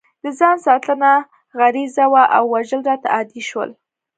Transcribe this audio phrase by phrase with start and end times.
[0.23, 1.11] د ځان ساتنه
[1.59, 3.69] غریزه وه او وژل راته عادي شول